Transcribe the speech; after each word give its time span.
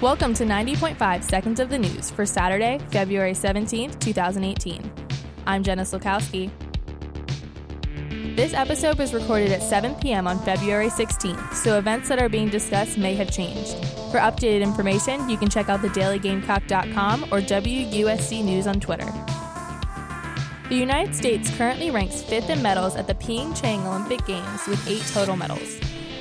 Welcome 0.00 0.34
to 0.34 0.44
90.5 0.44 1.24
Seconds 1.24 1.58
of 1.58 1.68
the 1.68 1.78
News 1.78 2.12
for 2.12 2.24
Saturday, 2.24 2.78
February 2.90 3.32
17th, 3.32 3.98
2018. 3.98 4.92
I'm 5.48 5.64
Jenna 5.64 5.82
Sulkowski. 5.82 6.48
This 8.36 8.54
episode 8.54 8.98
was 8.98 9.12
recorded 9.14 9.50
at 9.50 9.64
7 9.64 9.96
p.m. 9.96 10.28
on 10.28 10.38
February 10.44 10.90
16th, 10.90 11.54
so 11.54 11.76
events 11.76 12.08
that 12.08 12.22
are 12.22 12.28
being 12.28 12.48
discussed 12.48 12.98
may 12.98 13.16
have 13.16 13.32
changed. 13.32 13.74
For 14.12 14.18
updated 14.18 14.62
information, 14.62 15.28
you 15.28 15.36
can 15.36 15.48
check 15.48 15.68
out 15.68 15.80
thedailygamecock.com 15.80 17.24
or 17.24 17.40
WUSC 17.40 18.44
News 18.44 18.68
on 18.68 18.78
Twitter. 18.78 19.12
The 20.68 20.76
United 20.76 21.16
States 21.16 21.50
currently 21.56 21.90
ranks 21.90 22.22
fifth 22.22 22.48
in 22.48 22.62
medals 22.62 22.94
at 22.94 23.08
the 23.08 23.14
Pyeongchang 23.14 23.84
Olympic 23.86 24.24
Games 24.24 24.68
with 24.68 24.86
eight 24.88 25.04
total 25.12 25.34
medals. 25.34 25.80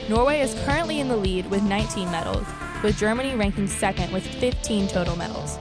Norway 0.10 0.42
is 0.42 0.54
currently 0.66 1.00
in 1.00 1.08
the 1.08 1.16
lead 1.16 1.50
with 1.50 1.64
19 1.64 2.12
medals, 2.12 2.46
with 2.84 2.98
Germany 2.98 3.36
ranking 3.36 3.68
second 3.68 4.12
with 4.12 4.27
15 4.27 4.90
total 4.90 5.16
medals. 5.16 5.58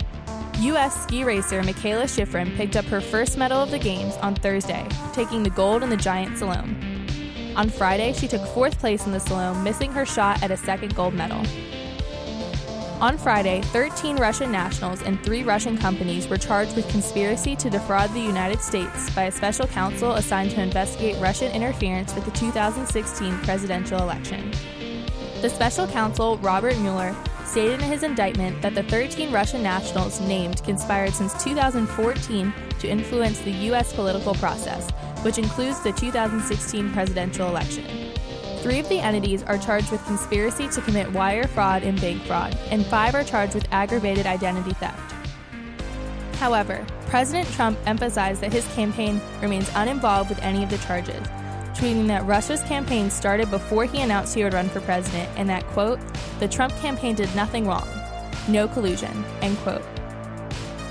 U.S. 0.59 1.01
ski 1.05 1.23
racer 1.23 1.63
Mikaela 1.63 2.05
Shiffrin 2.05 2.57
picked 2.57 2.77
up 2.77 2.85
her 2.87 3.01
first 3.01 3.39
medal 3.39 3.63
of 3.63 3.71
the 3.71 3.79
Games 3.79 4.17
on 4.17 4.35
Thursday, 4.35 4.85
taking 5.13 5.45
the 5.45 5.51
gold 5.51 5.85
in 5.85 5.91
the 5.91 5.97
giant 5.97 6.37
slalom. 6.37 6.75
On 7.57 7.69
Friday, 7.69 8.13
she 8.15 8.27
took 8.27 8.45
fourth 8.49 8.81
place 8.81 9.07
in 9.07 9.13
the 9.13 9.19
slalom, 9.19 9.63
missing 9.63 9.93
her 9.93 10.05
shot 10.05 10.43
at 10.43 10.51
a 10.51 10.57
second 10.57 10.95
gold 10.97 11.15
medal. 11.15 11.43
On 13.03 13.19
Friday, 13.19 13.63
13 13.63 14.15
Russian 14.15 14.53
nationals 14.53 15.03
and 15.03 15.21
three 15.25 15.43
Russian 15.43 15.77
companies 15.77 16.29
were 16.29 16.37
charged 16.37 16.77
with 16.77 16.89
conspiracy 16.89 17.57
to 17.57 17.69
defraud 17.69 18.15
the 18.15 18.21
United 18.21 18.61
States 18.61 19.11
by 19.11 19.25
a 19.25 19.33
special 19.33 19.67
counsel 19.67 20.13
assigned 20.13 20.53
to 20.53 20.63
investigate 20.63 21.21
Russian 21.21 21.51
interference 21.51 22.15
with 22.15 22.25
the 22.25 22.31
2016 22.31 23.39
presidential 23.39 24.01
election. 24.01 24.53
The 25.41 25.51
special 25.51 25.89
counsel, 25.89 26.39
Robert 26.39 26.79
Mueller, 26.79 27.13
stated 27.45 27.81
in 27.81 27.91
his 27.91 28.05
indictment 28.05 28.63
that 28.63 28.77
the 28.77 28.85
13 28.85 29.33
Russian 29.33 29.65
nationals 29.65 30.21
named 30.21 30.63
conspired 30.63 31.13
since 31.13 31.35
2014 31.43 32.55
to 32.79 32.89
influence 32.89 33.41
the 33.41 33.51
U.S. 33.51 33.93
political 33.93 34.35
process, 34.35 34.89
which 35.25 35.39
includes 35.39 35.81
the 35.81 35.91
2016 35.91 36.93
presidential 36.93 37.49
election. 37.49 38.12
Three 38.63 38.79
of 38.79 38.89
the 38.89 39.01
entities 39.01 39.43
are 39.43 39.59
charged 39.59 39.91
with 39.91 40.07
conspiracy 40.07 40.69
to 40.69 40.81
commit 40.83 41.11
wire 41.11 41.49
fraud 41.49 41.83
and 41.83 42.01
bank 42.01 42.23
fraud, 42.23 42.57
and 42.71 42.87
five 42.87 43.13
are 43.17 43.25
charged 43.25 43.55
with 43.55 43.67
aggravated 43.73 44.25
identity 44.25 44.73
theft. 44.75 45.13
However, 46.37 46.87
President 47.09 47.51
Trump 47.51 47.77
emphasized 47.87 48.41
that 48.41 48.53
his 48.53 48.67
campaign 48.75 49.21
remains 49.41 49.69
uninvolved 49.75 50.31
with 50.31 50.39
any 50.43 50.63
of 50.63 50.71
the 50.71 50.79
charges, 50.79 51.27
tweeting 51.75 52.07
that 52.07 52.25
Russia's 52.25 52.63
campaign 52.63 53.11
started 53.11 53.51
before 53.51 53.85
he 53.85 54.01
announced 54.01 54.35
he 54.35 54.45
would 54.45 54.55
run 54.55 54.69
for 54.69 54.81
president 54.81 55.29
and 55.37 55.51
that, 55.51 55.67
quote, 55.69 55.99
the 56.39 56.47
Trump 56.47 56.73
campaign 56.77 57.17
did 57.17 57.35
nothing 57.35 57.67
wrong. 57.67 57.89
No 58.47 58.69
collusion, 58.69 59.25
end 59.41 59.59
quote. 59.59 59.83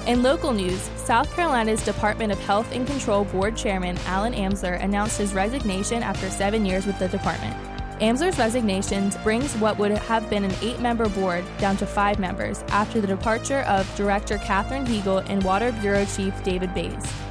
In 0.07 0.23
local 0.23 0.51
news, 0.51 0.89
South 0.95 1.31
Carolina's 1.35 1.85
Department 1.85 2.31
of 2.31 2.39
Health 2.39 2.71
and 2.73 2.87
Control 2.87 3.23
Board 3.25 3.55
Chairman 3.55 3.99
Alan 4.07 4.33
Amsler 4.33 4.81
announced 4.83 5.19
his 5.19 5.31
resignation 5.31 6.01
after 6.01 6.27
seven 6.31 6.65
years 6.65 6.87
with 6.87 6.97
the 6.97 7.07
department. 7.07 7.55
Amsler's 7.99 8.39
resignation 8.39 9.11
brings 9.23 9.55
what 9.57 9.77
would 9.77 9.91
have 9.91 10.27
been 10.27 10.43
an 10.43 10.55
eight 10.63 10.79
member 10.79 11.07
board 11.07 11.45
down 11.59 11.77
to 11.77 11.85
five 11.85 12.17
members 12.17 12.63
after 12.69 12.99
the 12.99 13.05
departure 13.05 13.61
of 13.61 13.87
Director 13.95 14.39
Catherine 14.39 14.87
Heigel 14.87 15.23
and 15.29 15.43
Water 15.43 15.71
Bureau 15.71 16.03
Chief 16.05 16.33
David 16.43 16.73
Baize. 16.73 17.30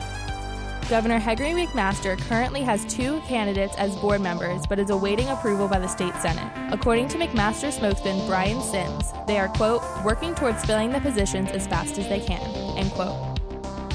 Governor 0.90 1.20
Gregory 1.20 1.52
McMaster 1.52 2.18
currently 2.22 2.62
has 2.62 2.84
two 2.86 3.20
candidates 3.20 3.76
as 3.76 3.94
board 3.94 4.20
members, 4.20 4.66
but 4.66 4.80
is 4.80 4.90
awaiting 4.90 5.28
approval 5.28 5.68
by 5.68 5.78
the 5.78 5.86
state 5.86 6.16
senate. 6.16 6.50
According 6.72 7.06
to 7.10 7.16
McMaster 7.16 7.70
spokesman 7.70 8.26
Brian 8.26 8.60
Symmes, 8.60 9.12
they 9.28 9.38
are, 9.38 9.46
quote, 9.50 9.82
working 10.04 10.34
towards 10.34 10.64
filling 10.64 10.90
the 10.90 11.00
positions 11.00 11.48
as 11.50 11.68
fast 11.68 11.96
as 11.96 12.08
they 12.08 12.18
can, 12.18 12.42
end 12.76 12.90
quote. 12.90 13.38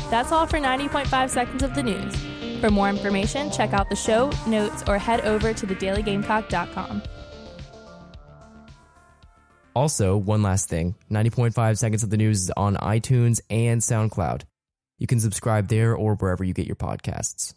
That's 0.10 0.32
all 0.32 0.48
for 0.48 0.58
90.5 0.58 1.30
seconds 1.30 1.64
of 1.64 1.76
the 1.76 1.84
news. 1.84 2.16
For 2.62 2.72
more 2.72 2.88
information, 2.88 3.52
check 3.52 3.74
out 3.74 3.90
the 3.90 3.96
show, 3.98 4.32
notes, 4.48 4.82
or 4.88 4.98
head 4.98 5.20
over 5.26 5.54
to 5.54 5.68
thedailygamecock.com. 5.68 7.04
Also, 9.76 10.16
one 10.16 10.42
last 10.42 10.70
thing 10.70 10.96
90.5 11.12 11.78
seconds 11.78 12.04
of 12.04 12.10
the 12.10 12.16
news 12.16 12.44
is 12.44 12.52
on 12.56 12.78
iTunes 12.78 13.42
and 13.50 13.82
SoundCloud. 13.82 14.44
You 14.98 15.08
can 15.08 15.20
subscribe 15.20 15.68
there 15.68 15.96
or 15.96 16.16
wherever 16.16 16.44
you 16.44 16.54
get 16.54 16.68
your 16.68 16.76
podcasts. 16.76 17.54